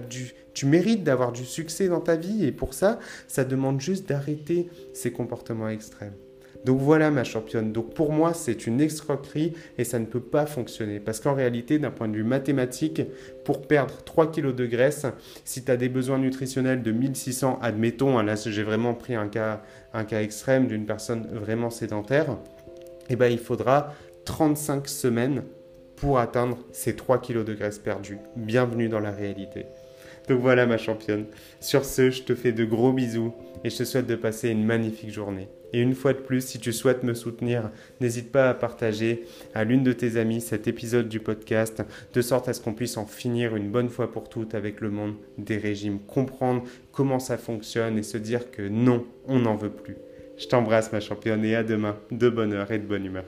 du, 0.09 0.33
tu 0.53 0.65
mérites 0.65 1.03
d'avoir 1.03 1.31
du 1.31 1.45
succès 1.45 1.87
dans 1.87 2.01
ta 2.01 2.15
vie. 2.15 2.45
Et 2.45 2.51
pour 2.51 2.73
ça, 2.73 2.99
ça 3.27 3.43
demande 3.43 3.81
juste 3.81 4.07
d'arrêter 4.07 4.69
ces 4.93 5.11
comportements 5.11 5.69
extrêmes. 5.69 6.13
Donc 6.65 6.79
voilà 6.79 7.09
ma 7.09 7.23
championne. 7.23 7.71
Donc 7.71 7.93
pour 7.93 8.11
moi, 8.11 8.33
c'est 8.33 8.67
une 8.67 8.81
escroquerie 8.81 9.53
et 9.77 9.83
ça 9.83 9.99
ne 9.99 10.05
peut 10.05 10.21
pas 10.21 10.45
fonctionner. 10.45 10.99
Parce 10.99 11.19
qu'en 11.19 11.33
réalité, 11.33 11.79
d'un 11.79 11.89
point 11.89 12.07
de 12.07 12.15
vue 12.15 12.23
mathématique, 12.23 13.01
pour 13.45 13.67
perdre 13.67 14.03
3 14.03 14.31
kg 14.31 14.53
de 14.53 14.65
graisse, 14.65 15.05
si 15.43 15.63
tu 15.63 15.71
as 15.71 15.77
des 15.77 15.89
besoins 15.89 16.19
nutritionnels 16.19 16.83
de 16.83 16.91
1600, 16.91 17.59
admettons, 17.61 18.19
hein, 18.19 18.23
là 18.23 18.35
j'ai 18.35 18.63
vraiment 18.63 18.93
pris 18.93 19.15
un 19.15 19.27
cas, 19.27 19.63
un 19.93 20.03
cas 20.03 20.21
extrême 20.21 20.67
d'une 20.67 20.85
personne 20.85 21.27
vraiment 21.31 21.71
sédentaire, 21.71 22.37
eh 23.09 23.15
ben, 23.15 23.31
il 23.31 23.39
faudra 23.39 23.93
35 24.25 24.87
semaines 24.87 25.43
pour 25.95 26.19
atteindre 26.19 26.57
ces 26.71 26.95
3 26.95 27.19
kg 27.21 27.43
de 27.43 27.53
graisse 27.53 27.79
perdue. 27.79 28.19
Bienvenue 28.35 28.89
dans 28.89 28.99
la 28.99 29.11
réalité. 29.11 29.65
Donc 30.27 30.39
voilà 30.41 30.65
ma 30.65 30.77
championne. 30.77 31.25
Sur 31.59 31.85
ce, 31.85 32.11
je 32.11 32.23
te 32.23 32.35
fais 32.35 32.51
de 32.51 32.63
gros 32.63 32.93
bisous 32.93 33.33
et 33.63 33.69
je 33.69 33.77
te 33.77 33.83
souhaite 33.83 34.07
de 34.07 34.15
passer 34.15 34.49
une 34.49 34.65
magnifique 34.65 35.11
journée. 35.11 35.49
Et 35.73 35.79
une 35.79 35.95
fois 35.95 36.13
de 36.13 36.19
plus, 36.19 36.45
si 36.45 36.59
tu 36.59 36.73
souhaites 36.73 37.03
me 37.03 37.13
soutenir, 37.13 37.71
n'hésite 37.99 38.31
pas 38.31 38.49
à 38.49 38.53
partager 38.53 39.23
à 39.55 39.63
l'une 39.63 39.83
de 39.83 39.93
tes 39.93 40.17
amies 40.17 40.41
cet 40.41 40.67
épisode 40.67 41.07
du 41.07 41.19
podcast, 41.19 41.81
de 42.13 42.21
sorte 42.21 42.49
à 42.49 42.53
ce 42.53 42.61
qu'on 42.61 42.73
puisse 42.73 42.97
en 42.97 43.05
finir 43.05 43.55
une 43.55 43.71
bonne 43.71 43.89
fois 43.89 44.11
pour 44.11 44.29
toutes 44.29 44.53
avec 44.53 44.81
le 44.81 44.91
monde 44.91 45.15
des 45.37 45.57
régimes, 45.57 45.99
comprendre 45.99 46.63
comment 46.91 47.19
ça 47.19 47.37
fonctionne 47.37 47.97
et 47.97 48.03
se 48.03 48.17
dire 48.17 48.51
que 48.51 48.67
non, 48.67 49.05
on 49.27 49.39
n'en 49.39 49.55
veut 49.55 49.71
plus. 49.71 49.95
Je 50.37 50.47
t'embrasse 50.47 50.91
ma 50.91 50.99
championne 50.99 51.45
et 51.45 51.55
à 51.55 51.63
demain, 51.63 51.97
de 52.11 52.29
bonne 52.29 52.53
heure 52.53 52.71
et 52.71 52.79
de 52.79 52.85
bonne 52.85 53.05
humeur. 53.05 53.25